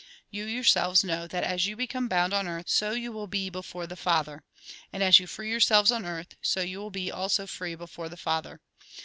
[0.31, 3.85] "You yourselves know that as you become bound on earth, so you will be before
[3.85, 4.43] the Father.
[4.91, 8.17] And as you free yourselves on earth, so you will be also free before the
[8.17, 8.61] Father.